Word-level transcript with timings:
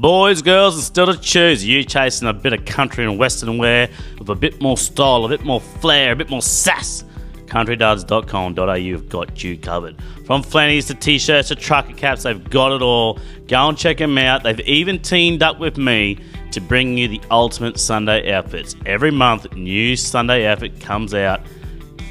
Boys, 0.00 0.40
girls, 0.40 0.74
and 0.74 0.82
still 0.82 1.04
to 1.06 1.20
choose. 1.20 1.62
You 1.62 1.84
chasing 1.84 2.26
a 2.26 2.32
bit 2.32 2.54
of 2.54 2.64
country 2.64 3.04
and 3.04 3.18
western 3.18 3.58
wear 3.58 3.90
with 4.18 4.30
a 4.30 4.34
bit 4.34 4.62
more 4.62 4.78
style, 4.78 5.26
a 5.26 5.28
bit 5.28 5.44
more 5.44 5.60
flair, 5.60 6.12
a 6.12 6.16
bit 6.16 6.30
more 6.30 6.40
sass. 6.40 7.04
CountryDuds.com.au 7.44 8.92
have 8.92 9.08
got 9.10 9.44
you 9.44 9.58
covered. 9.58 10.02
From 10.24 10.42
flannies 10.42 10.86
to 10.86 10.94
t-shirts 10.94 11.48
to 11.48 11.54
trucker 11.54 11.92
caps, 11.92 12.22
they've 12.22 12.48
got 12.48 12.72
it 12.72 12.80
all. 12.80 13.18
Go 13.48 13.68
and 13.68 13.76
check 13.76 13.98
them 13.98 14.16
out. 14.16 14.44
They've 14.44 14.60
even 14.60 14.98
teamed 14.98 15.42
up 15.42 15.58
with 15.58 15.76
me 15.76 16.16
to 16.52 16.60
bring 16.62 16.96
you 16.96 17.08
the 17.08 17.20
ultimate 17.30 17.78
Sunday 17.78 18.32
outfits. 18.32 18.74
Every 18.86 19.10
month, 19.10 19.54
new 19.54 19.94
Sunday 19.94 20.46
outfit 20.46 20.80
comes 20.80 21.12
out. 21.12 21.42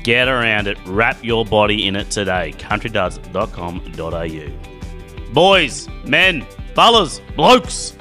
Get 0.03 0.27
around 0.27 0.67
it. 0.67 0.77
Wrap 0.85 1.23
your 1.23 1.45
body 1.45 1.87
in 1.87 1.95
it 1.95 2.11
today. 2.11 2.53
CountryDuds.com.au. 2.59 5.33
Boys, 5.33 5.89
men, 6.05 6.45
fellas, 6.75 7.21
blokes, 7.35 7.95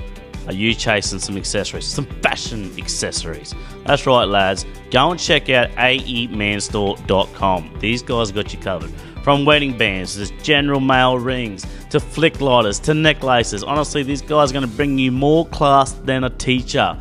are 0.47 0.53
you 0.53 0.75
chasing 0.75 1.19
some 1.19 1.37
accessories, 1.37 1.87
some 1.87 2.07
fashion 2.23 2.73
accessories? 2.79 3.55
That's 3.87 4.07
right, 4.07 4.25
lads. 4.25 4.67
Go 4.91 5.11
and 5.11 5.21
check 5.21 5.49
out 5.49 5.71
aemanstore.com. 5.73 7.77
These 7.79 8.03
guys 8.03 8.33
got 8.33 8.53
you 8.53 8.59
covered. 8.59 8.91
From 9.23 9.45
wedding 9.45 9.77
bands 9.77 10.17
to 10.17 10.43
general 10.43 10.81
male 10.81 11.19
rings 11.19 11.67
to 11.91 12.01
flick 12.01 12.41
lighters 12.41 12.81
to 12.81 12.95
necklaces. 12.95 13.63
Honestly, 13.63 14.03
these 14.03 14.23
guys 14.23 14.51
are 14.51 14.55
going 14.55 14.69
to 14.69 14.77
bring 14.77 14.99
you 14.99 15.13
more 15.13 15.47
class 15.47 15.93
than 15.93 16.25
a 16.25 16.31
teacher. 16.31 16.99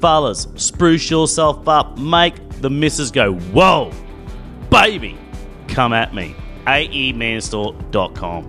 Fellas, 0.00 0.48
spruce 0.56 1.10
yourself 1.10 1.68
up. 1.68 1.98
Make 1.98 2.34
the 2.60 2.70
missus 2.70 3.10
go, 3.10 3.34
whoa, 3.34 3.92
baby, 4.70 5.18
come 5.68 5.92
at 5.92 6.14
me. 6.14 6.34
aemanstore.com. 6.66 8.48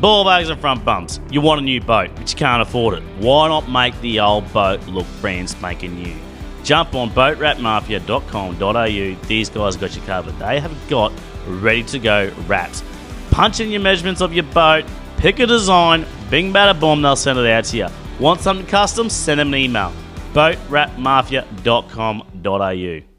Ball 0.00 0.24
bags 0.24 0.48
and 0.48 0.60
front 0.60 0.84
bumps. 0.84 1.20
You 1.30 1.40
want 1.40 1.60
a 1.60 1.64
new 1.64 1.80
boat, 1.80 2.10
but 2.16 2.30
you 2.30 2.36
can't 2.36 2.62
afford 2.62 2.98
it. 2.98 3.02
Why 3.18 3.48
not 3.48 3.70
make 3.70 3.98
the 4.00 4.20
old 4.20 4.52
boat 4.52 4.84
look 4.86 5.06
brand 5.20 5.48
spanking 5.48 5.94
new? 5.94 6.14
Jump 6.64 6.94
on 6.94 7.10
boatwrapmafia.com.au. 7.10 9.26
These 9.26 9.50
guys 9.50 9.76
got 9.76 9.94
you 9.94 10.02
covered. 10.02 10.38
They 10.38 10.60
have 10.60 10.88
got 10.88 11.12
ready 11.46 11.82
to 11.84 11.98
go 11.98 12.32
wraps. 12.46 12.82
Punch 13.30 13.60
in 13.60 13.70
your 13.70 13.80
measurements 13.80 14.20
of 14.20 14.32
your 14.32 14.44
boat, 14.44 14.84
pick 15.16 15.38
a 15.40 15.46
design, 15.46 16.06
bing 16.30 16.52
bada 16.52 16.78
boom, 16.78 17.02
they'll 17.02 17.16
send 17.16 17.38
it 17.38 17.46
out 17.46 17.64
to 17.64 17.76
you. 17.76 17.88
Want 18.20 18.40
something 18.40 18.66
custom? 18.66 19.10
Send 19.10 19.40
them 19.40 19.48
an 19.48 19.60
email. 19.60 19.92
boatwrapmafia.com.au. 20.32 23.13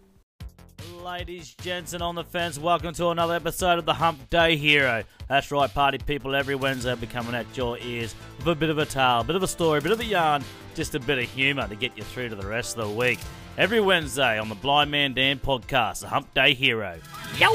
Ladies, 1.06 1.53
gents, 1.61 1.94
and 1.94 2.02
on 2.02 2.16
the 2.16 2.23
fence, 2.23 2.58
welcome 2.58 2.92
to 2.95 3.09
another 3.09 3.36
episode 3.36 3.78
of 3.78 3.86
the 3.86 3.94
Hump 3.94 4.28
Day 4.31 4.58
Hero. 4.58 5.03
That's 5.28 5.52
right, 5.52 5.72
party 5.72 6.00
people, 6.00 6.34
every 6.34 6.56
Wednesday 6.56 6.89
I'll 6.89 6.95
be 6.95 7.06
coming 7.06 7.36
at 7.36 7.45
your 7.56 7.78
ears 7.78 8.16
with 8.39 8.47
a 8.47 8.56
bit 8.56 8.72
of 8.72 8.80
a 8.80 8.88
tale, 8.88 9.20
a 9.20 9.23
bit 9.23 9.36
of 9.36 9.44
a 9.44 9.47
story, 9.47 9.78
a 9.78 9.81
bit 9.84 9.92
of 9.92 10.00
a 10.00 10.03
yarn, 10.03 10.44
just 10.73 10.95
a 10.95 11.00
bit 11.00 11.20
of 11.20 11.25
humour 11.25 11.67
to 11.67 11.75
get 11.75 11.95
you 11.95 12.02
through 12.02 12.30
to 12.30 12.36
the 12.36 12.47
rest 12.47 12.75
of 12.75 12.88
the 12.88 12.95
week. 12.95 13.20
Every 13.56 13.80
Wednesday 13.80 14.39
on 14.39 14.50
the 14.50 14.56
Blind 14.56 14.89
Man 14.89 15.14
Dan 15.14 15.38
podcast, 15.38 16.00
the 16.00 16.08
Hump 16.08 16.34
Day 16.34 16.56
Hero. 16.56 16.97
Yo! 17.38 17.52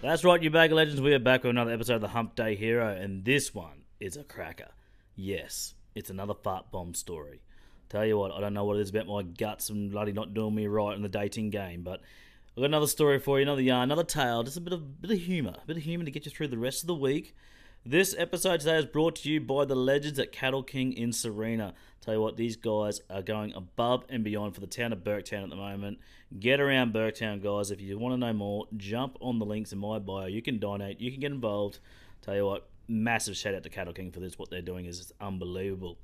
That's 0.00 0.24
right, 0.24 0.42
you 0.42 0.48
bag 0.48 0.72
of 0.72 0.76
legends. 0.76 1.02
We 1.02 1.12
are 1.12 1.18
back 1.18 1.42
with 1.42 1.50
another 1.50 1.72
episode 1.72 1.96
of 1.96 2.00
the 2.00 2.08
Hump 2.08 2.34
Day 2.34 2.56
Hero, 2.56 2.96
and 2.96 3.26
this 3.26 3.54
one 3.54 3.82
is 4.00 4.16
a 4.16 4.24
cracker. 4.24 4.70
Yes, 5.14 5.74
it's 5.94 6.08
another 6.08 6.32
fart 6.32 6.70
bomb 6.72 6.94
story. 6.94 7.42
Tell 7.88 8.04
you 8.04 8.18
what, 8.18 8.32
I 8.32 8.40
don't 8.40 8.54
know 8.54 8.64
what 8.64 8.76
it 8.76 8.80
is 8.80 8.90
about 8.90 9.06
my 9.06 9.22
guts 9.22 9.68
and 9.68 9.90
bloody 9.90 10.12
not 10.12 10.34
doing 10.34 10.54
me 10.54 10.66
right 10.66 10.96
in 10.96 11.02
the 11.02 11.08
dating 11.08 11.50
game, 11.50 11.82
but 11.82 12.00
I've 12.50 12.62
got 12.62 12.66
another 12.66 12.86
story 12.86 13.18
for 13.18 13.38
you, 13.38 13.42
another 13.42 13.62
yarn, 13.62 13.84
another 13.84 14.04
tale, 14.04 14.42
just 14.42 14.56
a 14.56 14.60
bit 14.60 14.72
of 14.72 15.00
bit 15.00 15.10
of 15.10 15.18
humour, 15.18 15.54
a 15.62 15.66
bit 15.66 15.76
of 15.76 15.82
humour 15.82 16.04
to 16.04 16.10
get 16.10 16.24
you 16.24 16.30
through 16.30 16.48
the 16.48 16.58
rest 16.58 16.82
of 16.82 16.86
the 16.86 16.94
week. 16.94 17.34
This 17.86 18.14
episode 18.16 18.60
today 18.60 18.78
is 18.78 18.86
brought 18.86 19.16
to 19.16 19.30
you 19.30 19.42
by 19.42 19.66
the 19.66 19.76
legends 19.76 20.18
at 20.18 20.32
Cattle 20.32 20.62
King 20.62 20.94
in 20.94 21.10
Sarina. 21.10 21.74
Tell 22.00 22.14
you 22.14 22.20
what, 22.20 22.38
these 22.38 22.56
guys 22.56 23.02
are 23.10 23.20
going 23.20 23.52
above 23.52 24.04
and 24.08 24.24
beyond 24.24 24.54
for 24.54 24.60
the 24.60 24.66
town 24.66 24.94
of 24.94 25.00
Burketown 25.00 25.42
at 25.42 25.50
the 25.50 25.56
moment. 25.56 25.98
Get 26.40 26.60
around 26.60 26.94
Burketown, 26.94 27.42
guys. 27.42 27.70
If 27.70 27.82
you 27.82 27.98
want 27.98 28.14
to 28.14 28.16
know 28.16 28.32
more, 28.32 28.66
jump 28.78 29.18
on 29.20 29.38
the 29.38 29.44
links 29.44 29.72
in 29.72 29.78
my 29.78 29.98
bio. 29.98 30.26
You 30.26 30.40
can 30.40 30.58
donate, 30.58 30.98
you 30.98 31.10
can 31.10 31.20
get 31.20 31.30
involved. 31.30 31.78
Tell 32.22 32.34
you 32.34 32.46
what, 32.46 32.68
massive 32.88 33.36
shout 33.36 33.54
out 33.54 33.64
to 33.64 33.68
Cattle 33.68 33.92
King 33.92 34.10
for 34.10 34.20
this. 34.20 34.38
What 34.38 34.48
they're 34.48 34.62
doing 34.62 34.86
is 34.86 34.98
it's 35.00 35.12
unbelievable. 35.20 35.98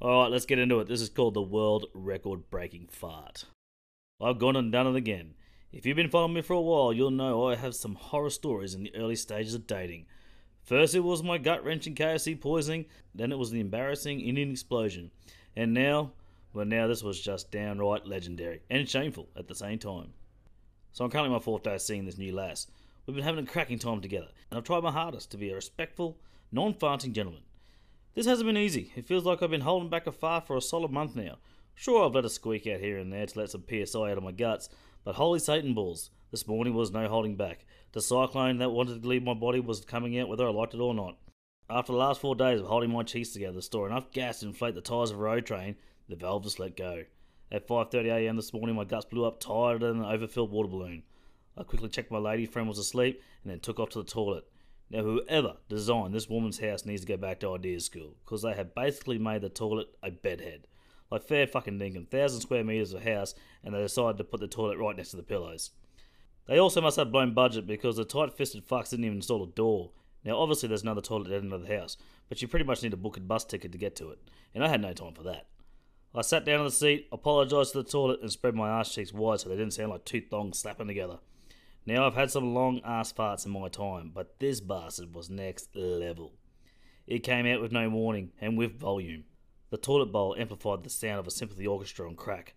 All 0.00 0.22
right, 0.22 0.30
let's 0.30 0.44
get 0.44 0.58
into 0.58 0.80
it. 0.80 0.88
This 0.88 1.00
is 1.00 1.08
called 1.08 1.34
the 1.34 1.42
world 1.42 1.86
record 1.94 2.50
breaking 2.50 2.88
fart. 2.90 3.44
I've 4.20 4.38
gone 4.38 4.56
and 4.56 4.72
done 4.72 4.88
it 4.88 4.96
again. 4.96 5.34
If 5.72 5.86
you've 5.86 5.96
been 5.96 6.10
following 6.10 6.34
me 6.34 6.42
for 6.42 6.54
a 6.54 6.60
while, 6.60 6.92
you'll 6.92 7.10
know 7.12 7.48
I 7.48 7.54
have 7.54 7.76
some 7.76 7.94
horror 7.94 8.30
stories 8.30 8.74
in 8.74 8.82
the 8.82 8.94
early 8.96 9.16
stages 9.16 9.54
of 9.54 9.66
dating. 9.68 10.06
First, 10.64 10.94
it 10.94 11.00
was 11.00 11.22
my 11.22 11.38
gut 11.38 11.64
wrenching 11.64 11.94
KFC 11.94 12.40
poisoning, 12.40 12.86
then 13.14 13.30
it 13.30 13.38
was 13.38 13.50
the 13.50 13.60
embarrassing 13.60 14.20
Indian 14.20 14.50
explosion, 14.50 15.10
and 15.54 15.72
now, 15.72 16.12
well, 16.52 16.64
now 16.64 16.86
this 16.86 17.02
was 17.02 17.20
just 17.20 17.52
downright 17.52 18.06
legendary 18.06 18.62
and 18.70 18.88
shameful 18.88 19.28
at 19.36 19.46
the 19.46 19.54
same 19.54 19.78
time. 19.78 20.12
So 20.92 21.04
I'm 21.04 21.10
currently 21.10 21.32
my 21.32 21.38
fourth 21.38 21.62
day 21.62 21.78
seeing 21.78 22.04
this 22.04 22.18
new 22.18 22.34
lass. 22.34 22.66
We've 23.06 23.14
been 23.14 23.24
having 23.24 23.44
a 23.44 23.48
cracking 23.48 23.78
time 23.78 24.00
together, 24.00 24.28
and 24.50 24.58
I've 24.58 24.64
tried 24.64 24.82
my 24.82 24.90
hardest 24.90 25.30
to 25.30 25.36
be 25.36 25.50
a 25.50 25.54
respectful, 25.54 26.18
non 26.50 26.74
farting 26.74 27.12
gentleman. 27.12 27.42
This 28.14 28.26
hasn't 28.26 28.46
been 28.46 28.56
easy. 28.56 28.92
It 28.94 29.08
feels 29.08 29.24
like 29.24 29.42
I've 29.42 29.50
been 29.50 29.62
holding 29.62 29.90
back 29.90 30.06
a 30.06 30.12
fart 30.12 30.46
for 30.46 30.56
a 30.56 30.60
solid 30.60 30.92
month 30.92 31.16
now. 31.16 31.38
Sure, 31.74 32.06
I've 32.06 32.14
let 32.14 32.24
a 32.24 32.30
squeak 32.30 32.64
out 32.68 32.78
here 32.78 32.96
and 32.98 33.12
there 33.12 33.26
to 33.26 33.38
let 33.40 33.50
some 33.50 33.64
PSI 33.68 34.12
out 34.12 34.18
of 34.18 34.22
my 34.22 34.30
guts, 34.30 34.68
but 35.02 35.16
holy 35.16 35.40
Satan 35.40 35.74
balls, 35.74 36.10
this 36.30 36.46
morning 36.46 36.74
was 36.74 36.92
no 36.92 37.08
holding 37.08 37.34
back. 37.34 37.66
The 37.90 38.00
cyclone 38.00 38.58
that 38.58 38.70
wanted 38.70 39.02
to 39.02 39.08
leave 39.08 39.24
my 39.24 39.34
body 39.34 39.58
was 39.58 39.84
coming 39.84 40.16
out 40.16 40.28
whether 40.28 40.46
I 40.46 40.52
liked 40.52 40.74
it 40.74 40.80
or 40.80 40.94
not. 40.94 41.16
After 41.68 41.90
the 41.90 41.98
last 41.98 42.20
four 42.20 42.36
days 42.36 42.60
of 42.60 42.66
holding 42.66 42.90
my 42.90 43.02
cheeks 43.02 43.30
together 43.30 43.56
to 43.56 43.62
store 43.62 43.88
enough 43.88 44.12
gas 44.12 44.40
to 44.40 44.46
inflate 44.46 44.76
the 44.76 44.80
tyres 44.80 45.10
of 45.10 45.18
a 45.18 45.20
road 45.20 45.44
train, 45.44 45.74
the 46.08 46.14
valve 46.14 46.44
just 46.44 46.60
let 46.60 46.76
go. 46.76 47.02
At 47.50 47.66
5.30am 47.66 48.36
this 48.36 48.52
morning, 48.52 48.76
my 48.76 48.84
guts 48.84 49.06
blew 49.06 49.24
up 49.24 49.40
tighter 49.40 49.78
than 49.78 50.04
an 50.04 50.04
overfilled 50.04 50.52
water 50.52 50.68
balloon. 50.68 51.02
I 51.56 51.64
quickly 51.64 51.88
checked 51.88 52.12
my 52.12 52.18
lady 52.18 52.46
friend 52.46 52.68
was 52.68 52.78
asleep 52.78 53.20
and 53.42 53.50
then 53.50 53.58
took 53.58 53.80
off 53.80 53.90
to 53.90 53.98
the 53.98 54.04
toilet. 54.04 54.44
Now, 54.94 55.02
whoever 55.02 55.56
designed 55.68 56.14
this 56.14 56.28
woman's 56.28 56.60
house 56.60 56.86
needs 56.86 57.00
to 57.00 57.08
go 57.08 57.16
back 57.16 57.40
to 57.40 57.52
idea 57.52 57.80
school 57.80 58.14
because 58.24 58.42
they 58.42 58.54
have 58.54 58.76
basically 58.76 59.18
made 59.18 59.42
the 59.42 59.48
toilet 59.48 59.88
a 60.04 60.12
bedhead. 60.12 60.68
Like 61.10 61.24
fair 61.24 61.48
fucking 61.48 61.80
dinkum, 61.80 62.08
thousand 62.08 62.42
square 62.42 62.62
meters 62.62 62.92
of 62.92 63.02
house, 63.02 63.34
and 63.64 63.74
they 63.74 63.82
decided 63.82 64.18
to 64.18 64.24
put 64.24 64.38
the 64.38 64.46
toilet 64.46 64.78
right 64.78 64.96
next 64.96 65.10
to 65.10 65.16
the 65.16 65.24
pillows. 65.24 65.72
They 66.46 66.58
also 66.60 66.80
must 66.80 66.96
have 66.96 67.10
blown 67.10 67.34
budget 67.34 67.66
because 67.66 67.96
the 67.96 68.04
tight 68.04 68.34
fisted 68.34 68.68
fucks 68.68 68.90
didn't 68.90 69.06
even 69.06 69.16
install 69.16 69.42
a 69.42 69.48
door. 69.48 69.90
Now, 70.24 70.38
obviously, 70.38 70.68
there's 70.68 70.82
another 70.82 71.00
toilet 71.00 71.24
at 71.24 71.30
the 71.30 71.36
end 71.38 71.52
of 71.52 71.66
the 71.66 71.76
house, 71.76 71.96
but 72.28 72.40
you 72.40 72.46
pretty 72.46 72.64
much 72.64 72.84
need 72.84 72.92
to 72.92 72.96
book 72.96 73.16
a 73.16 73.20
bus 73.20 73.44
ticket 73.44 73.72
to 73.72 73.78
get 73.78 73.96
to 73.96 74.10
it, 74.10 74.20
and 74.54 74.62
I 74.62 74.68
had 74.68 74.80
no 74.80 74.92
time 74.92 75.14
for 75.14 75.24
that. 75.24 75.48
I 76.14 76.22
sat 76.22 76.44
down 76.44 76.60
on 76.60 76.66
the 76.66 76.70
seat, 76.70 77.08
apologised 77.10 77.72
to 77.72 77.82
the 77.82 77.90
toilet, 77.90 78.20
and 78.20 78.30
spread 78.30 78.54
my 78.54 78.70
ass 78.70 78.94
cheeks 78.94 79.12
wide 79.12 79.40
so 79.40 79.48
they 79.48 79.56
didn't 79.56 79.72
sound 79.72 79.90
like 79.90 80.04
two 80.04 80.20
thongs 80.20 80.60
slapping 80.60 80.86
together. 80.86 81.18
Now, 81.86 82.06
I've 82.06 82.14
had 82.14 82.30
some 82.30 82.54
long 82.54 82.80
ass 82.84 83.12
farts 83.12 83.44
in 83.44 83.52
my 83.52 83.68
time, 83.68 84.10
but 84.14 84.38
this 84.38 84.60
bastard 84.60 85.14
was 85.14 85.28
next 85.28 85.68
level. 85.74 86.32
It 87.06 87.18
came 87.18 87.46
out 87.46 87.60
with 87.60 87.72
no 87.72 87.90
warning 87.90 88.32
and 88.40 88.56
with 88.56 88.78
volume. 88.78 89.24
The 89.70 89.76
toilet 89.76 90.06
bowl 90.06 90.34
amplified 90.38 90.82
the 90.82 90.88
sound 90.88 91.18
of 91.18 91.26
a 91.26 91.30
sympathy 91.30 91.66
orchestra 91.66 92.08
on 92.08 92.16
crack. 92.16 92.54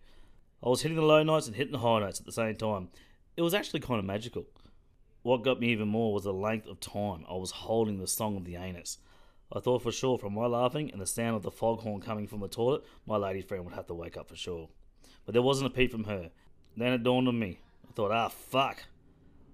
I 0.64 0.68
was 0.70 0.80
hitting 0.80 0.96
the 0.96 1.02
low 1.02 1.22
notes 1.22 1.46
and 1.46 1.54
hitting 1.54 1.72
the 1.72 1.78
high 1.78 2.00
notes 2.00 2.20
at 2.20 2.26
the 2.26 2.32
same 2.32 2.56
time, 2.56 2.88
it 3.36 3.42
was 3.42 3.54
actually 3.54 3.80
kind 3.80 4.00
of 4.00 4.04
magical. 4.04 4.46
What 5.22 5.44
got 5.44 5.60
me 5.60 5.68
even 5.68 5.88
more 5.88 6.12
was 6.12 6.24
the 6.24 6.32
length 6.32 6.66
of 6.66 6.80
time 6.80 7.24
I 7.28 7.34
was 7.34 7.52
holding 7.52 7.98
the 7.98 8.06
song 8.06 8.36
of 8.36 8.44
the 8.44 8.56
anus. 8.56 8.98
I 9.52 9.60
thought 9.60 9.82
for 9.82 9.92
sure 9.92 10.18
from 10.18 10.34
my 10.34 10.46
laughing 10.46 10.90
and 10.90 11.00
the 11.00 11.06
sound 11.06 11.36
of 11.36 11.42
the 11.42 11.50
foghorn 11.50 12.00
coming 12.00 12.26
from 12.26 12.40
the 12.40 12.48
toilet, 12.48 12.82
my 13.06 13.16
lady 13.16 13.42
friend 13.42 13.64
would 13.64 13.74
have 13.74 13.86
to 13.86 13.94
wake 13.94 14.16
up 14.16 14.28
for 14.28 14.36
sure. 14.36 14.70
But 15.24 15.34
there 15.34 15.42
wasn't 15.42 15.70
a 15.70 15.74
peep 15.74 15.92
from 15.92 16.04
her. 16.04 16.30
Then 16.76 16.92
it 16.92 17.02
dawned 17.02 17.28
on 17.28 17.38
me. 17.38 17.60
I 17.88 17.92
thought, 17.92 18.10
ah, 18.10 18.28
fuck. 18.28 18.84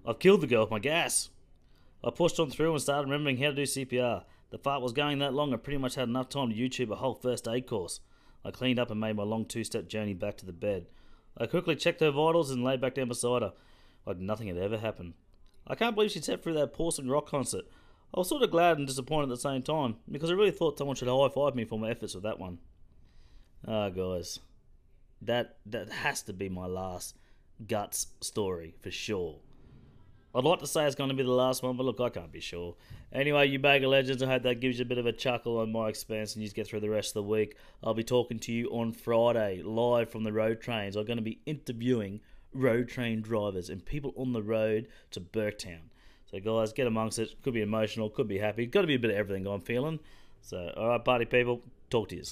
I've 0.07 0.19
killed 0.19 0.41
the 0.41 0.47
girl 0.47 0.61
with 0.61 0.71
my 0.71 0.79
gas. 0.79 1.29
I 2.03 2.11
pushed 2.11 2.39
on 2.39 2.49
through 2.49 2.73
and 2.73 2.81
started 2.81 3.09
remembering 3.09 3.37
how 3.37 3.49
to 3.49 3.55
do 3.55 3.63
CPR. 3.63 4.23
The 4.51 4.57
fart 4.57 4.81
was 4.81 4.93
going 4.93 5.19
that 5.19 5.33
long, 5.33 5.53
I 5.53 5.57
pretty 5.57 5.79
much 5.79 5.95
had 5.95 6.07
enough 6.07 6.29
time 6.29 6.49
to 6.49 6.55
YouTube 6.55 6.91
a 6.91 6.95
whole 6.95 7.15
first 7.15 7.47
aid 7.47 7.67
course. 7.67 7.99
I 8.43 8.51
cleaned 8.51 8.79
up 8.79 8.91
and 8.91 8.99
made 8.99 9.15
my 9.15 9.23
long 9.23 9.45
two 9.45 9.63
step 9.63 9.87
journey 9.87 10.13
back 10.13 10.37
to 10.37 10.45
the 10.45 10.53
bed. 10.53 10.85
I 11.37 11.47
quickly 11.47 11.75
checked 11.75 12.01
her 12.01 12.11
vitals 12.11 12.51
and 12.51 12.63
lay 12.63 12.77
back 12.77 12.93
down 12.93 13.07
beside 13.07 13.41
her 13.41 13.53
like 14.05 14.17
nothing 14.17 14.47
had 14.47 14.57
ever 14.57 14.77
happened. 14.77 15.13
I 15.67 15.75
can't 15.75 15.95
believe 15.95 16.11
she 16.11 16.21
sat 16.21 16.43
through 16.43 16.53
that 16.53 16.73
Porson 16.73 17.09
rock 17.09 17.27
concert. 17.27 17.65
I 18.13 18.19
was 18.19 18.29
sort 18.29 18.43
of 18.43 18.51
glad 18.51 18.77
and 18.77 18.87
disappointed 18.87 19.23
at 19.23 19.29
the 19.29 19.37
same 19.37 19.63
time 19.63 19.95
because 20.09 20.29
I 20.29 20.35
really 20.35 20.51
thought 20.51 20.77
someone 20.77 20.95
should 20.95 21.07
high 21.07 21.29
five 21.29 21.55
me 21.55 21.65
for 21.65 21.79
my 21.79 21.89
efforts 21.89 22.13
with 22.13 22.23
that 22.23 22.39
one. 22.39 22.59
Ah, 23.67 23.89
guys, 23.89 24.39
that 25.21 25.57
that 25.65 25.89
has 25.89 26.21
to 26.23 26.33
be 26.33 26.49
my 26.49 26.67
last 26.67 27.15
guts 27.67 28.07
story 28.21 28.75
for 28.79 28.91
sure. 28.91 29.39
I'd 30.35 30.43
like 30.43 30.59
to 30.59 30.67
say 30.67 30.85
it's 30.85 30.95
going 30.95 31.09
to 31.09 31.15
be 31.15 31.23
the 31.23 31.31
last 31.31 31.63
one, 31.63 31.77
but 31.77 31.85
look, 31.85 32.01
I 32.01 32.09
can't 32.09 32.31
be 32.31 32.41
sure. 32.41 32.75
Anyway, 33.13 33.47
you 33.47 33.57
bag 33.57 33.85
of 33.85 33.91
legends, 33.91 34.21
I 34.21 34.27
hope 34.27 34.43
that 34.43 34.59
gives 34.59 34.77
you 34.77 34.83
a 34.83 34.87
bit 34.87 34.97
of 34.97 35.05
a 35.05 35.13
chuckle 35.13 35.59
on 35.59 35.71
my 35.71 35.87
expense 35.87 36.35
and 36.35 36.43
you 36.43 36.49
get 36.49 36.67
through 36.67 36.81
the 36.81 36.89
rest 36.89 37.11
of 37.11 37.13
the 37.13 37.23
week. 37.23 37.55
I'll 37.81 37.93
be 37.93 38.03
talking 38.03 38.39
to 38.39 38.51
you 38.51 38.67
on 38.67 38.91
Friday, 38.91 39.61
live 39.63 40.09
from 40.09 40.25
the 40.25 40.33
road 40.33 40.59
trains. 40.59 40.97
I'm 40.97 41.05
going 41.05 41.19
to 41.19 41.23
be 41.23 41.39
interviewing 41.45 42.19
road 42.53 42.89
train 42.89 43.21
drivers 43.21 43.69
and 43.69 43.85
people 43.85 44.13
on 44.17 44.33
the 44.33 44.43
road 44.43 44.89
to 45.11 45.21
Burketown. 45.21 45.89
So, 46.29 46.39
guys, 46.41 46.73
get 46.73 46.87
amongst 46.87 47.17
it. 47.17 47.41
Could 47.41 47.53
be 47.53 47.61
emotional, 47.61 48.09
could 48.09 48.27
be 48.27 48.39
happy. 48.39 48.65
Got 48.65 48.81
to 48.81 48.87
be 48.87 48.95
a 48.95 48.99
bit 48.99 49.11
of 49.11 49.17
everything 49.17 49.47
I'm 49.47 49.61
feeling. 49.61 49.99
So, 50.41 50.73
all 50.75 50.89
right, 50.89 51.03
party 51.03 51.23
people, 51.23 51.61
talk 51.89 52.09
to 52.09 52.15
you. 52.17 52.23